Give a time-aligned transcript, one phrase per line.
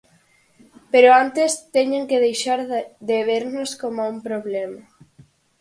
[0.91, 2.59] Pero antes teñen que deixar
[3.09, 4.81] de vernos coma un problema.